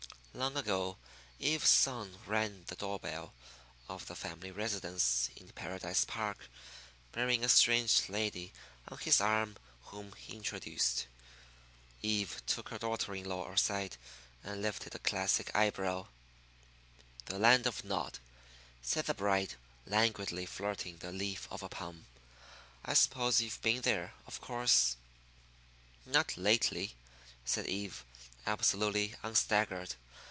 Long 0.33 0.55
ago 0.55 0.97
Eve's 1.39 1.67
son 1.69 2.17
rang 2.25 2.63
the 2.67 2.75
door 2.77 2.97
bell 2.99 3.33
of 3.89 4.07
the 4.07 4.15
family 4.15 4.49
residence 4.49 5.29
in 5.35 5.49
Paradise 5.49 6.05
Park, 6.05 6.49
bearing 7.11 7.43
a 7.43 7.49
strange 7.49 8.07
lady 8.07 8.53
on 8.87 8.97
his 8.99 9.19
arm, 9.19 9.57
whom 9.87 10.13
he 10.13 10.37
introduced. 10.37 11.05
Eve 12.01 12.41
took 12.47 12.69
her 12.69 12.79
daughter 12.79 13.13
in 13.13 13.25
law 13.25 13.51
aside 13.51 13.97
and 14.41 14.61
lifted 14.61 14.95
a 14.95 14.99
classic 14.99 15.53
eyebrow. 15.53 16.07
"The 17.25 17.37
Land 17.37 17.67
of 17.67 17.83
Nod," 17.83 18.17
said 18.81 19.07
the 19.07 19.13
bride, 19.13 19.55
languidly 19.85 20.45
flirting 20.45 20.99
the 20.99 21.11
leaf 21.11 21.45
of 21.51 21.61
a 21.61 21.67
palm. 21.69 22.05
"I 22.85 22.93
suppose 22.93 23.41
you've 23.41 23.61
been 23.61 23.81
there, 23.81 24.13
of 24.25 24.39
course?" 24.39 24.95
"Not 26.05 26.37
lately," 26.37 26.95
said 27.43 27.67
Eve, 27.67 28.05
absolutely 28.47 29.13
unstaggered. 29.23 29.95